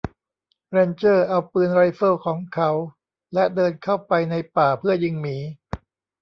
[0.69, 2.71] แรนเจอร์เอาปืนไรเฟิลของเขา
[3.33, 5.37] และเดินเข้าไปในป่าเพื่อยิงหมี